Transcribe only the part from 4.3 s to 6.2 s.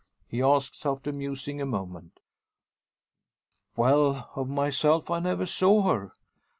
of myself I never saw her.